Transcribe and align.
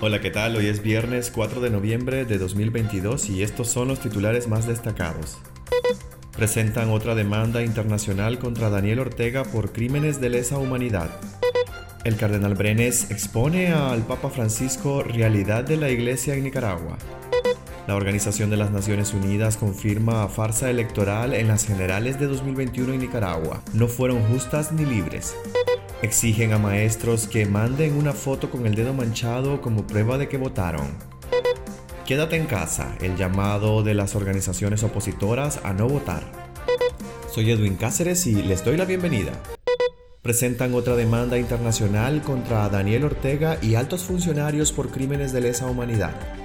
Hola, 0.00 0.20
¿qué 0.20 0.30
tal? 0.30 0.54
Hoy 0.54 0.66
es 0.66 0.80
viernes 0.80 1.32
4 1.34 1.60
de 1.60 1.70
noviembre 1.70 2.24
de 2.24 2.38
2022 2.38 3.30
y 3.30 3.42
estos 3.42 3.66
son 3.66 3.88
los 3.88 3.98
titulares 3.98 4.46
más 4.46 4.64
destacados. 4.68 5.38
Presentan 6.36 6.90
otra 6.90 7.16
demanda 7.16 7.64
internacional 7.64 8.38
contra 8.38 8.70
Daniel 8.70 9.00
Ortega 9.00 9.42
por 9.42 9.72
crímenes 9.72 10.20
de 10.20 10.28
lesa 10.28 10.56
humanidad. 10.56 11.10
El 12.04 12.14
cardenal 12.14 12.54
Brenes 12.54 13.10
expone 13.10 13.72
al 13.72 14.02
Papa 14.02 14.30
Francisco 14.30 15.02
realidad 15.02 15.64
de 15.64 15.76
la 15.76 15.90
Iglesia 15.90 16.34
en 16.34 16.44
Nicaragua. 16.44 16.96
La 17.88 17.96
Organización 17.96 18.50
de 18.50 18.56
las 18.56 18.70
Naciones 18.70 19.12
Unidas 19.14 19.56
confirma 19.56 20.28
farsa 20.28 20.70
electoral 20.70 21.34
en 21.34 21.48
las 21.48 21.66
generales 21.66 22.20
de 22.20 22.28
2021 22.28 22.92
en 22.92 23.00
Nicaragua. 23.00 23.62
No 23.72 23.88
fueron 23.88 24.22
justas 24.28 24.70
ni 24.70 24.84
libres. 24.84 25.34
Exigen 26.00 26.52
a 26.52 26.58
maestros 26.58 27.26
que 27.26 27.44
manden 27.44 27.96
una 27.96 28.12
foto 28.12 28.50
con 28.50 28.66
el 28.66 28.76
dedo 28.76 28.94
manchado 28.94 29.60
como 29.60 29.84
prueba 29.84 30.16
de 30.16 30.28
que 30.28 30.36
votaron. 30.36 30.86
Quédate 32.06 32.36
en 32.36 32.46
casa, 32.46 32.96
el 33.00 33.16
llamado 33.16 33.82
de 33.82 33.94
las 33.94 34.14
organizaciones 34.14 34.84
opositoras 34.84 35.58
a 35.64 35.72
no 35.72 35.88
votar. 35.88 36.22
Soy 37.34 37.50
Edwin 37.50 37.74
Cáceres 37.74 38.28
y 38.28 38.42
les 38.44 38.64
doy 38.64 38.76
la 38.76 38.84
bienvenida. 38.84 39.32
Presentan 40.22 40.72
otra 40.74 40.94
demanda 40.94 41.36
internacional 41.36 42.22
contra 42.22 42.68
Daniel 42.68 43.04
Ortega 43.04 43.58
y 43.60 43.74
altos 43.74 44.04
funcionarios 44.04 44.70
por 44.70 44.92
crímenes 44.92 45.32
de 45.32 45.40
lesa 45.40 45.66
humanidad. 45.66 46.37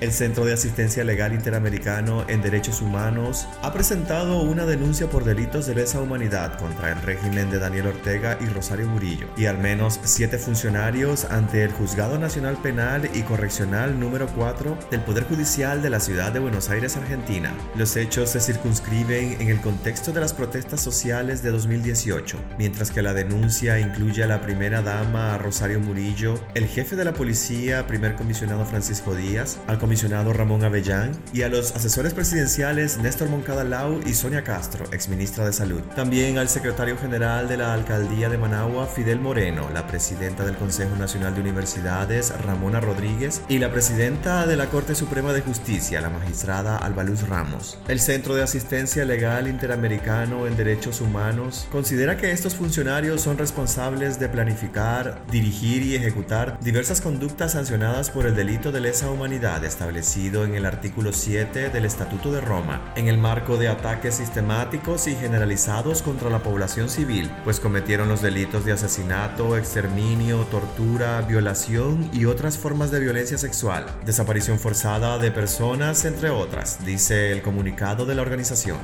El 0.00 0.12
Centro 0.12 0.44
de 0.44 0.52
Asistencia 0.52 1.02
Legal 1.02 1.34
Interamericano 1.34 2.24
en 2.28 2.40
Derechos 2.40 2.82
Humanos 2.82 3.48
ha 3.62 3.72
presentado 3.72 4.42
una 4.42 4.64
denuncia 4.64 5.10
por 5.10 5.24
delitos 5.24 5.66
de 5.66 5.74
lesa 5.74 6.00
humanidad 6.00 6.56
contra 6.56 6.92
el 6.92 7.02
régimen 7.02 7.50
de 7.50 7.58
Daniel 7.58 7.88
Ortega 7.88 8.38
y 8.40 8.44
Rosario 8.44 8.86
Murillo 8.86 9.26
y 9.36 9.46
al 9.46 9.58
menos 9.58 9.98
siete 10.04 10.38
funcionarios 10.38 11.24
ante 11.24 11.64
el 11.64 11.72
Juzgado 11.72 12.16
Nacional 12.16 12.56
Penal 12.58 13.10
y 13.12 13.22
Correccional 13.22 13.98
número 13.98 14.28
4 14.28 14.78
del 14.88 15.00
Poder 15.00 15.24
Judicial 15.24 15.82
de 15.82 15.90
la 15.90 15.98
Ciudad 15.98 16.30
de 16.30 16.38
Buenos 16.38 16.70
Aires, 16.70 16.96
Argentina. 16.96 17.52
Los 17.74 17.96
hechos 17.96 18.30
se 18.30 18.40
circunscriben 18.40 19.40
en 19.40 19.48
el 19.48 19.60
contexto 19.60 20.12
de 20.12 20.20
las 20.20 20.32
protestas 20.32 20.80
sociales 20.80 21.42
de 21.42 21.50
2018, 21.50 22.38
mientras 22.56 22.92
que 22.92 23.02
la 23.02 23.14
denuncia 23.14 23.80
incluye 23.80 24.22
a 24.22 24.28
la 24.28 24.42
primera 24.42 24.80
dama 24.80 25.36
Rosario 25.38 25.80
Murillo, 25.80 26.38
el 26.54 26.68
jefe 26.68 26.94
de 26.94 27.04
la 27.04 27.14
policía, 27.14 27.88
primer 27.88 28.14
comisionado 28.14 28.64
Francisco 28.64 29.16
Díaz, 29.16 29.58
al 29.66 29.78
comisionado 29.88 30.34
Ramón 30.34 30.64
Avellán 30.64 31.12
y 31.32 31.40
a 31.40 31.48
los 31.48 31.74
asesores 31.74 32.12
presidenciales 32.12 32.98
Néstor 32.98 33.30
Moncada 33.30 33.64
Lau 33.64 34.02
y 34.04 34.12
Sonia 34.12 34.44
Castro, 34.44 34.84
exministra 34.92 35.46
de 35.46 35.54
Salud. 35.54 35.80
También 35.96 36.36
al 36.36 36.50
secretario 36.50 36.98
general 36.98 37.48
de 37.48 37.56
la 37.56 37.72
Alcaldía 37.72 38.28
de 38.28 38.36
Managua, 38.36 38.86
Fidel 38.86 39.18
Moreno, 39.18 39.70
la 39.72 39.86
presidenta 39.86 40.44
del 40.44 40.56
Consejo 40.56 40.94
Nacional 40.96 41.34
de 41.34 41.40
Universidades, 41.40 42.34
Ramona 42.44 42.80
Rodríguez, 42.80 43.40
y 43.48 43.60
la 43.60 43.72
presidenta 43.72 44.46
de 44.46 44.56
la 44.56 44.66
Corte 44.66 44.94
Suprema 44.94 45.32
de 45.32 45.40
Justicia, 45.40 46.02
la 46.02 46.10
magistrada 46.10 46.76
Albaluz 46.76 47.26
Ramos. 47.26 47.78
El 47.88 48.00
Centro 48.00 48.34
de 48.34 48.42
Asistencia 48.42 49.06
Legal 49.06 49.48
Interamericano 49.48 50.46
en 50.46 50.54
Derechos 50.58 51.00
Humanos 51.00 51.66
considera 51.72 52.18
que 52.18 52.30
estos 52.32 52.54
funcionarios 52.54 53.22
son 53.22 53.38
responsables 53.38 54.20
de 54.20 54.28
planificar, 54.28 55.22
dirigir 55.30 55.82
y 55.82 55.94
ejecutar 55.94 56.60
diversas 56.60 57.00
conductas 57.00 57.52
sancionadas 57.52 58.10
por 58.10 58.26
el 58.26 58.36
delito 58.36 58.70
de 58.70 58.82
lesa 58.82 59.10
humanidad 59.10 59.64
establecido 59.78 60.44
en 60.44 60.56
el 60.56 60.66
artículo 60.66 61.12
7 61.12 61.70
del 61.70 61.84
Estatuto 61.84 62.32
de 62.32 62.40
Roma, 62.40 62.92
en 62.96 63.06
el 63.06 63.16
marco 63.16 63.56
de 63.56 63.68
ataques 63.68 64.16
sistemáticos 64.16 65.06
y 65.06 65.14
generalizados 65.14 66.02
contra 66.02 66.30
la 66.30 66.42
población 66.42 66.88
civil, 66.88 67.30
pues 67.44 67.60
cometieron 67.60 68.08
los 68.08 68.20
delitos 68.20 68.64
de 68.64 68.72
asesinato, 68.72 69.56
exterminio, 69.56 70.38
tortura, 70.50 71.20
violación 71.20 72.10
y 72.12 72.24
otras 72.24 72.58
formas 72.58 72.90
de 72.90 72.98
violencia 72.98 73.38
sexual, 73.38 73.86
desaparición 74.04 74.58
forzada 74.58 75.16
de 75.18 75.30
personas, 75.30 76.04
entre 76.04 76.30
otras, 76.30 76.84
dice 76.84 77.30
el 77.30 77.40
comunicado 77.42 78.04
de 78.04 78.16
la 78.16 78.22
organización. 78.22 78.78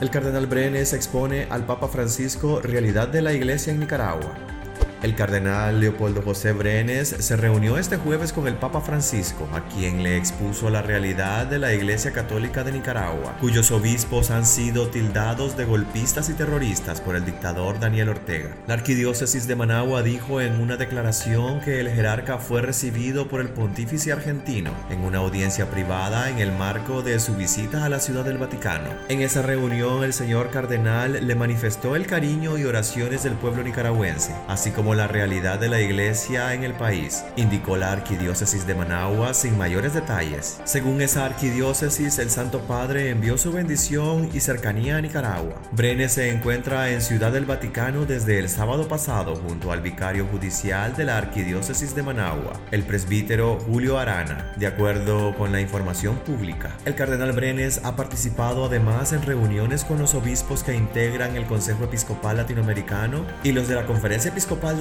El 0.00 0.10
cardenal 0.10 0.46
Brenes 0.46 0.92
expone 0.92 1.48
al 1.50 1.66
Papa 1.66 1.88
Francisco 1.88 2.60
realidad 2.60 3.08
de 3.08 3.22
la 3.22 3.32
Iglesia 3.32 3.72
en 3.72 3.80
Nicaragua. 3.80 4.59
El 5.02 5.14
cardenal 5.14 5.80
Leopoldo 5.80 6.20
José 6.20 6.52
Brenes 6.52 7.08
se 7.08 7.34
reunió 7.34 7.78
este 7.78 7.96
jueves 7.96 8.34
con 8.34 8.46
el 8.46 8.56
Papa 8.56 8.82
Francisco, 8.82 9.48
a 9.54 9.66
quien 9.66 10.02
le 10.02 10.18
expuso 10.18 10.68
la 10.68 10.82
realidad 10.82 11.46
de 11.46 11.58
la 11.58 11.72
Iglesia 11.72 12.12
Católica 12.12 12.64
de 12.64 12.72
Nicaragua, 12.72 13.34
cuyos 13.40 13.70
obispos 13.70 14.30
han 14.30 14.44
sido 14.44 14.88
tildados 14.88 15.56
de 15.56 15.64
golpistas 15.64 16.28
y 16.28 16.34
terroristas 16.34 17.00
por 17.00 17.16
el 17.16 17.24
dictador 17.24 17.80
Daniel 17.80 18.10
Ortega. 18.10 18.50
La 18.66 18.74
arquidiócesis 18.74 19.46
de 19.46 19.56
Managua 19.56 20.02
dijo 20.02 20.42
en 20.42 20.60
una 20.60 20.76
declaración 20.76 21.60
que 21.60 21.80
el 21.80 21.88
jerarca 21.88 22.36
fue 22.36 22.60
recibido 22.60 23.26
por 23.26 23.40
el 23.40 23.48
pontífice 23.48 24.12
argentino 24.12 24.70
en 24.90 25.02
una 25.02 25.18
audiencia 25.18 25.70
privada 25.70 26.28
en 26.28 26.40
el 26.40 26.52
marco 26.52 27.00
de 27.00 27.20
su 27.20 27.34
visita 27.36 27.86
a 27.86 27.88
la 27.88 28.00
Ciudad 28.00 28.26
del 28.26 28.36
Vaticano. 28.36 28.90
En 29.08 29.22
esa 29.22 29.40
reunión 29.40 30.04
el 30.04 30.12
señor 30.12 30.50
cardenal 30.50 31.26
le 31.26 31.34
manifestó 31.34 31.96
el 31.96 32.06
cariño 32.06 32.58
y 32.58 32.64
oraciones 32.64 33.22
del 33.22 33.32
pueblo 33.32 33.62
nicaragüense, 33.62 34.34
así 34.46 34.70
como 34.70 34.89
la 34.94 35.06
realidad 35.06 35.58
de 35.58 35.68
la 35.68 35.80
iglesia 35.80 36.54
en 36.54 36.64
el 36.64 36.72
país, 36.72 37.24
indicó 37.36 37.76
la 37.76 37.92
arquidiócesis 37.92 38.66
de 38.66 38.74
Managua 38.74 39.34
sin 39.34 39.56
mayores 39.58 39.94
detalles. 39.94 40.60
Según 40.64 41.00
esa 41.00 41.24
arquidiócesis, 41.24 42.18
el 42.18 42.30
Santo 42.30 42.60
Padre 42.60 43.10
envió 43.10 43.38
su 43.38 43.52
bendición 43.52 44.30
y 44.32 44.40
cercanía 44.40 44.96
a 44.96 45.00
Nicaragua. 45.00 45.60
Brenes 45.72 46.12
se 46.12 46.30
encuentra 46.30 46.90
en 46.90 47.02
Ciudad 47.02 47.32
del 47.32 47.44
Vaticano 47.44 48.06
desde 48.06 48.38
el 48.38 48.48
sábado 48.48 48.88
pasado 48.88 49.36
junto 49.36 49.72
al 49.72 49.80
vicario 49.80 50.26
judicial 50.26 50.96
de 50.96 51.04
la 51.04 51.18
arquidiócesis 51.18 51.94
de 51.94 52.02
Managua, 52.02 52.60
el 52.70 52.82
presbítero 52.82 53.58
Julio 53.60 53.98
Arana, 53.98 54.52
de 54.56 54.66
acuerdo 54.66 55.36
con 55.36 55.52
la 55.52 55.60
información 55.60 56.16
pública. 56.18 56.76
El 56.84 56.94
cardenal 56.94 57.32
Brenes 57.32 57.80
ha 57.84 57.96
participado 57.96 58.64
además 58.64 59.12
en 59.12 59.22
reuniones 59.22 59.84
con 59.84 59.98
los 59.98 60.14
obispos 60.14 60.64
que 60.64 60.74
integran 60.74 61.36
el 61.36 61.46
Consejo 61.46 61.84
Episcopal 61.84 62.38
Latinoamericano 62.38 63.24
y 63.42 63.52
los 63.52 63.68
de 63.68 63.74
la 63.74 63.86
Conferencia 63.86 64.30
Episcopal 64.30 64.78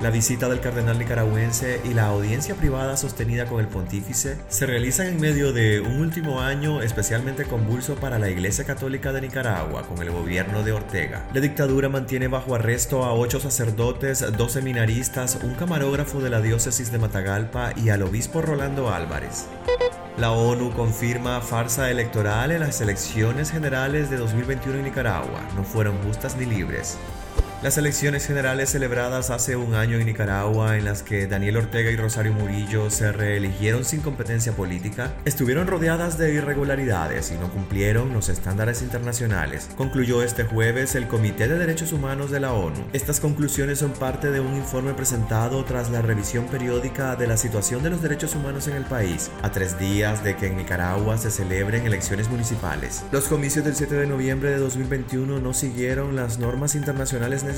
La 0.00 0.10
visita 0.10 0.48
del 0.48 0.60
cardenal 0.60 1.00
nicaragüense 1.00 1.80
y 1.84 1.94
la 1.94 2.06
audiencia 2.06 2.54
privada 2.54 2.96
sostenida 2.96 3.46
con 3.46 3.58
el 3.58 3.66
pontífice 3.66 4.38
se 4.48 4.66
realizan 4.66 5.08
en 5.08 5.20
medio 5.20 5.52
de 5.52 5.80
un 5.80 5.98
último 5.98 6.40
año 6.40 6.80
especialmente 6.80 7.44
convulso 7.44 7.96
para 7.96 8.20
la 8.20 8.30
Iglesia 8.30 8.64
Católica 8.64 9.12
de 9.12 9.22
Nicaragua 9.22 9.82
con 9.82 10.00
el 10.00 10.12
gobierno 10.12 10.62
de 10.62 10.70
Ortega. 10.70 11.26
La 11.34 11.40
dictadura 11.40 11.88
mantiene 11.88 12.28
bajo 12.28 12.54
arresto 12.54 13.04
a 13.04 13.14
ocho 13.14 13.40
sacerdotes, 13.40 14.24
dos 14.36 14.52
seminaristas, 14.52 15.38
un 15.42 15.54
camarógrafo 15.54 16.20
de 16.20 16.30
la 16.30 16.40
diócesis 16.40 16.92
de 16.92 16.98
Matagalpa 16.98 17.72
y 17.74 17.88
al 17.88 18.02
obispo 18.02 18.42
Rolando 18.42 18.94
Álvarez. 18.94 19.46
La 20.18 20.30
ONU 20.30 20.72
confirma 20.72 21.40
farsa 21.40 21.90
electoral 21.90 22.52
en 22.52 22.60
las 22.60 22.80
elecciones 22.80 23.50
generales 23.50 24.08
de 24.08 24.18
2021 24.18 24.78
en 24.78 24.84
Nicaragua. 24.84 25.40
No 25.56 25.64
fueron 25.64 25.98
justas 26.04 26.36
ni 26.36 26.46
libres. 26.46 26.96
Las 27.66 27.78
elecciones 27.78 28.24
generales 28.24 28.70
celebradas 28.70 29.30
hace 29.30 29.56
un 29.56 29.74
año 29.74 29.98
en 29.98 30.06
Nicaragua, 30.06 30.78
en 30.78 30.84
las 30.84 31.02
que 31.02 31.26
Daniel 31.26 31.56
Ortega 31.56 31.90
y 31.90 31.96
Rosario 31.96 32.32
Murillo 32.32 32.90
se 32.90 33.10
reeligieron 33.10 33.84
sin 33.84 34.02
competencia 34.02 34.52
política, 34.52 35.16
estuvieron 35.24 35.66
rodeadas 35.66 36.16
de 36.16 36.32
irregularidades 36.32 37.32
y 37.32 37.34
no 37.34 37.50
cumplieron 37.50 38.12
los 38.12 38.28
estándares 38.28 38.82
internacionales, 38.82 39.68
concluyó 39.76 40.22
este 40.22 40.44
jueves 40.44 40.94
el 40.94 41.08
Comité 41.08 41.48
de 41.48 41.58
Derechos 41.58 41.92
Humanos 41.92 42.30
de 42.30 42.38
la 42.38 42.52
ONU. 42.52 42.84
Estas 42.92 43.18
conclusiones 43.18 43.80
son 43.80 43.90
parte 43.90 44.30
de 44.30 44.38
un 44.38 44.54
informe 44.54 44.94
presentado 44.94 45.64
tras 45.64 45.90
la 45.90 46.02
revisión 46.02 46.46
periódica 46.46 47.16
de 47.16 47.26
la 47.26 47.36
situación 47.36 47.82
de 47.82 47.90
los 47.90 48.00
derechos 48.00 48.36
humanos 48.36 48.68
en 48.68 48.76
el 48.76 48.84
país, 48.84 49.32
a 49.42 49.50
tres 49.50 49.76
días 49.76 50.22
de 50.22 50.36
que 50.36 50.46
en 50.46 50.56
Nicaragua 50.56 51.18
se 51.18 51.32
celebren 51.32 51.84
elecciones 51.84 52.30
municipales. 52.30 53.02
Los 53.10 53.24
comicios 53.24 53.64
del 53.64 53.74
7 53.74 53.92
de 53.96 54.06
noviembre 54.06 54.50
de 54.50 54.58
2021 54.58 55.40
no 55.40 55.52
siguieron 55.52 56.14
las 56.14 56.38
normas 56.38 56.76
internacionales 56.76 57.42
necesarias 57.42 57.55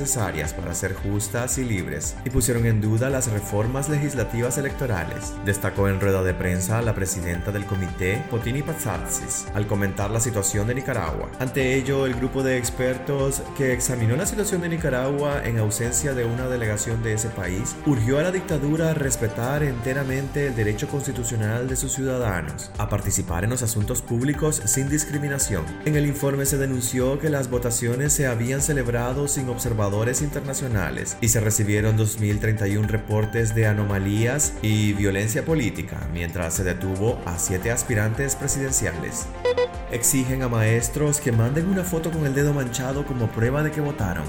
para 0.57 0.75
ser 0.75 0.95
justas 0.95 1.59
y 1.59 1.65
libres 1.65 2.15
y 2.25 2.31
pusieron 2.31 2.67
en 2.67 2.81
duda 2.81 3.11
las 3.11 3.33
reformas 3.33 3.89
legislativas 3.89 4.57
electorales, 4.57 5.33
destacó 5.45 5.89
en 5.89 6.01
rueda 6.01 6.23
de 6.23 6.35
prensa 6.35 6.81
la 6.83 6.95
presidenta 6.95 7.51
del 7.51 7.67
comité, 7.67 8.23
Potini 8.31 8.63
Patsatsis, 8.63 9.47
al 9.55 9.67
comentar 9.67 10.11
la 10.13 10.21
situación 10.21 10.69
de 10.69 10.77
Nicaragua. 10.77 11.31
Ante 11.41 11.75
ello, 11.75 12.07
el 12.07 12.15
grupo 12.15 12.45
de 12.45 12.59
expertos 12.59 13.43
que 13.57 13.73
examinó 13.73 14.15
la 14.15 14.27
situación 14.27 14.61
de 14.61 14.69
Nicaragua 14.69 15.43
en 15.45 15.59
ausencia 15.59 16.15
de 16.15 16.25
una 16.25 16.47
delegación 16.47 17.03
de 17.03 17.15
ese 17.15 17.29
país, 17.31 17.75
urgió 17.85 18.21
a 18.21 18.23
la 18.23 18.31
dictadura 18.31 18.91
a 18.91 18.95
respetar 18.95 19.65
enteramente 19.65 20.47
el 20.47 20.55
derecho 20.55 20.87
constitucional 20.87 21.67
de 21.69 21.75
sus 21.75 21.93
ciudadanos 21.93 22.71
a 22.79 22.89
participar 22.89 23.43
en 23.43 23.51
los 23.51 23.63
asuntos 23.63 24.01
públicos 24.01 24.63
sin 24.65 24.89
discriminación. 24.89 25.65
En 25.85 25.97
el 25.97 26.07
informe 26.07 26.47
se 26.47 26.57
denunció 26.57 27.19
que 27.19 27.31
las 27.31 27.51
votaciones 27.51 28.13
se 28.13 28.29
habían 28.29 28.63
celebrado 28.63 29.27
sin 29.27 29.49
observar 29.49 29.78
internacionales 30.23 31.17
y 31.21 31.29
se 31.29 31.41
recibieron 31.41 31.97
2.031 31.97 32.87
reportes 32.87 33.55
de 33.55 33.67
anomalías 33.67 34.55
y 34.61 34.93
violencia 34.93 35.45
política, 35.45 36.09
mientras 36.13 36.55
se 36.55 36.65
detuvo 36.65 37.21
a 37.25 37.39
siete 37.39 37.71
aspirantes 37.71 38.35
presidenciales. 38.35 39.27
Exigen 39.93 40.43
a 40.43 40.49
maestros 40.49 41.21
que 41.21 41.33
manden 41.33 41.69
una 41.69 41.85
foto 41.85 42.11
con 42.11 42.27
el 42.27 42.35
dedo 42.35 42.53
manchado 42.53 43.07
como 43.07 43.29
prueba 43.29 43.63
de 43.63 43.71
que 43.71 43.81
votaron. 43.81 44.25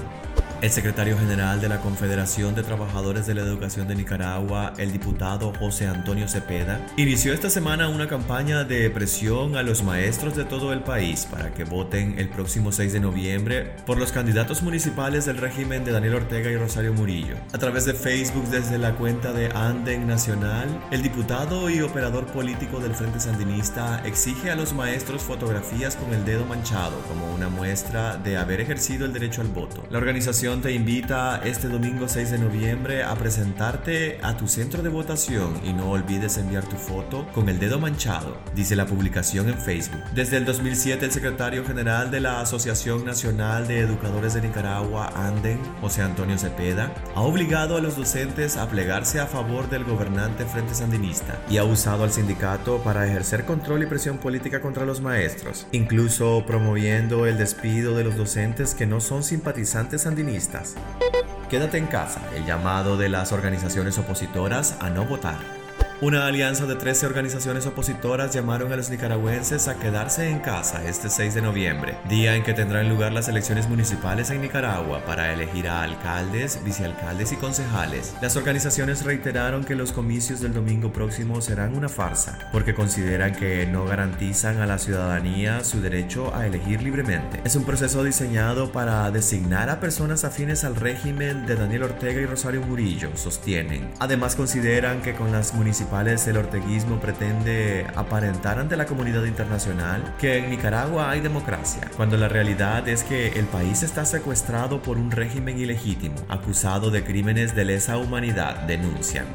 El 0.62 0.70
secretario 0.70 1.16
general 1.16 1.58
de 1.62 1.70
la 1.70 1.80
Confederación 1.80 2.54
de 2.54 2.62
Trabajadores 2.62 3.26
de 3.26 3.34
la 3.34 3.40
Educación 3.40 3.88
de 3.88 3.94
Nicaragua, 3.94 4.74
el 4.76 4.92
diputado 4.92 5.54
José 5.58 5.86
Antonio 5.86 6.28
Cepeda, 6.28 6.86
inició 6.98 7.32
esta 7.32 7.48
semana 7.48 7.88
una 7.88 8.08
campaña 8.08 8.64
de 8.64 8.90
presión 8.90 9.56
a 9.56 9.62
los 9.62 9.82
maestros 9.82 10.36
de 10.36 10.44
todo 10.44 10.74
el 10.74 10.80
país 10.80 11.26
para 11.30 11.54
que 11.54 11.64
voten 11.64 12.18
el 12.18 12.28
próximo 12.28 12.72
6 12.72 12.92
de 12.92 13.00
noviembre 13.00 13.72
por 13.86 13.96
los 13.96 14.12
candidatos 14.12 14.62
municipales 14.62 15.24
del 15.24 15.38
régimen 15.38 15.82
de 15.82 15.92
Daniel 15.92 16.16
Ortega 16.16 16.50
y 16.50 16.56
Rosario 16.58 16.92
Murillo. 16.92 17.36
A 17.54 17.58
través 17.58 17.86
de 17.86 17.94
Facebook 17.94 18.44
desde 18.50 18.76
la 18.76 18.96
cuenta 18.96 19.32
de 19.32 19.48
Anden 19.54 20.06
Nacional, 20.06 20.68
el 20.90 21.00
diputado 21.00 21.70
y 21.70 21.80
operador 21.80 22.26
político 22.26 22.80
del 22.80 22.94
Frente 22.94 23.20
Sandinista 23.20 24.02
exige 24.04 24.50
a 24.50 24.56
los 24.56 24.74
maestros 24.74 25.22
fotografías 25.22 25.96
con 25.96 26.12
el 26.12 26.26
dedo 26.26 26.44
manchado 26.44 27.00
como 27.08 27.32
una 27.34 27.48
muestra 27.48 28.18
de 28.18 28.36
haber 28.36 28.60
ejercido 28.60 29.06
el 29.06 29.14
derecho 29.14 29.40
al 29.40 29.48
voto. 29.48 29.86
La 29.90 29.96
organización 29.96 30.49
te 30.58 30.72
invita 30.72 31.40
este 31.44 31.68
domingo 31.68 32.08
6 32.08 32.32
de 32.32 32.38
noviembre 32.38 33.04
a 33.04 33.14
presentarte 33.14 34.18
a 34.20 34.36
tu 34.36 34.48
centro 34.48 34.82
de 34.82 34.88
votación 34.88 35.60
y 35.64 35.72
no 35.72 35.92
olvides 35.92 36.38
enviar 36.38 36.64
tu 36.64 36.74
foto 36.74 37.24
con 37.32 37.48
el 37.48 37.60
dedo 37.60 37.78
manchado, 37.78 38.36
dice 38.54 38.74
la 38.74 38.84
publicación 38.84 39.48
en 39.48 39.56
Facebook. 39.56 40.02
Desde 40.12 40.38
el 40.38 40.44
2007 40.44 41.04
el 41.06 41.12
secretario 41.12 41.64
general 41.64 42.10
de 42.10 42.18
la 42.20 42.40
Asociación 42.40 43.04
Nacional 43.04 43.68
de 43.68 43.78
Educadores 43.78 44.34
de 44.34 44.42
Nicaragua, 44.42 45.12
Anden, 45.14 45.60
José 45.80 46.02
Antonio 46.02 46.36
Cepeda, 46.36 46.92
ha 47.14 47.20
obligado 47.20 47.76
a 47.76 47.80
los 47.80 47.96
docentes 47.96 48.56
a 48.56 48.68
plegarse 48.68 49.20
a 49.20 49.26
favor 49.26 49.70
del 49.70 49.84
gobernante 49.84 50.44
Frente 50.46 50.74
Sandinista 50.74 51.40
y 51.48 51.58
ha 51.58 51.64
usado 51.64 52.02
al 52.02 52.10
sindicato 52.10 52.82
para 52.82 53.06
ejercer 53.06 53.44
control 53.44 53.84
y 53.84 53.86
presión 53.86 54.18
política 54.18 54.60
contra 54.60 54.84
los 54.84 55.00
maestros, 55.00 55.68
incluso 55.70 56.42
promoviendo 56.44 57.26
el 57.26 57.38
despido 57.38 57.96
de 57.96 58.02
los 58.02 58.16
docentes 58.16 58.74
que 58.74 58.86
no 58.86 59.00
son 59.00 59.22
simpatizantes 59.22 60.02
sandinistas 60.02 60.39
Quédate 61.48 61.78
en 61.78 61.86
casa, 61.86 62.20
el 62.36 62.46
llamado 62.46 62.96
de 62.96 63.08
las 63.08 63.32
organizaciones 63.32 63.98
opositoras 63.98 64.76
a 64.80 64.88
no 64.88 65.04
votar. 65.04 65.38
Una 66.02 66.26
alianza 66.26 66.64
de 66.64 66.76
13 66.76 67.04
organizaciones 67.04 67.66
opositoras 67.66 68.32
llamaron 68.32 68.72
a 68.72 68.76
los 68.76 68.88
nicaragüenses 68.88 69.68
a 69.68 69.78
quedarse 69.78 70.30
en 70.30 70.38
casa 70.38 70.82
este 70.88 71.10
6 71.10 71.34
de 71.34 71.42
noviembre, 71.42 71.94
día 72.08 72.36
en 72.36 72.42
que 72.42 72.54
tendrán 72.54 72.88
lugar 72.88 73.12
las 73.12 73.28
elecciones 73.28 73.68
municipales 73.68 74.30
en 74.30 74.40
Nicaragua 74.40 75.04
para 75.04 75.30
elegir 75.30 75.68
a 75.68 75.82
alcaldes, 75.82 76.64
vicealcaldes 76.64 77.32
y 77.32 77.36
concejales. 77.36 78.14
Las 78.22 78.36
organizaciones 78.36 79.04
reiteraron 79.04 79.62
que 79.62 79.74
los 79.74 79.92
comicios 79.92 80.40
del 80.40 80.54
domingo 80.54 80.90
próximo 80.90 81.42
serán 81.42 81.76
una 81.76 81.90
farsa, 81.90 82.48
porque 82.50 82.72
consideran 82.72 83.34
que 83.34 83.66
no 83.66 83.84
garantizan 83.84 84.62
a 84.62 84.66
la 84.66 84.78
ciudadanía 84.78 85.64
su 85.64 85.82
derecho 85.82 86.34
a 86.34 86.46
elegir 86.46 86.80
libremente. 86.80 87.42
Es 87.44 87.56
un 87.56 87.64
proceso 87.64 88.02
diseñado 88.02 88.72
para 88.72 89.10
designar 89.10 89.68
a 89.68 89.80
personas 89.80 90.24
afines 90.24 90.64
al 90.64 90.76
régimen 90.76 91.44
de 91.44 91.56
Daniel 91.56 91.82
Ortega 91.82 92.22
y 92.22 92.24
Rosario 92.24 92.62
Murillo, 92.62 93.10
sostienen. 93.16 93.90
Además 93.98 94.34
consideran 94.34 95.02
que 95.02 95.12
con 95.12 95.30
las 95.30 95.52
municipalidades 95.52 95.89
el 95.92 96.36
orteguismo 96.36 97.00
pretende 97.00 97.84
aparentar 97.96 98.58
ante 98.58 98.76
la 98.76 98.86
comunidad 98.86 99.24
internacional 99.24 100.14
que 100.18 100.38
en 100.38 100.48
Nicaragua 100.48 101.10
hay 101.10 101.20
democracia, 101.20 101.90
cuando 101.96 102.16
la 102.16 102.28
realidad 102.28 102.88
es 102.88 103.02
que 103.02 103.28
el 103.38 103.46
país 103.46 103.82
está 103.82 104.04
secuestrado 104.04 104.80
por 104.82 104.96
un 104.96 105.10
régimen 105.10 105.58
ilegítimo, 105.58 106.14
acusado 106.28 106.90
de 106.90 107.02
crímenes 107.02 107.56
de 107.56 107.64
lesa 107.64 107.98
humanidad, 107.98 108.62
denuncian. 108.62 109.26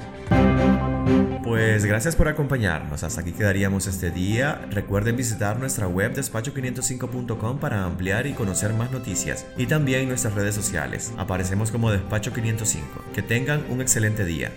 Pues 1.44 1.86
gracias 1.86 2.16
por 2.16 2.28
acompañarnos. 2.28 3.04
Hasta 3.04 3.22
aquí 3.22 3.34
quedaríamos 3.34 3.86
este 3.86 4.10
día. 4.10 4.66
Recuerden 4.72 5.16
visitar 5.16 5.60
nuestra 5.60 5.88
web 5.88 6.16
despacho505.com 6.16 7.60
para 7.60 7.84
ampliar 7.84 8.26
y 8.28 8.34
conocer 8.34 8.74
más 8.74 8.92
noticias 8.92 9.46
y 9.56 9.68
también 9.68 10.08
nuestras 10.08 10.34
redes 10.34 10.56
sociales. 10.56 11.14
Aparecemos 11.18 11.70
como 11.70 11.92
Despacho 11.92 12.34
505. 12.34 12.88
Que 13.14 13.22
tengan 13.22 13.64
un 13.70 13.82
excelente 13.82 14.26
día. 14.26 14.52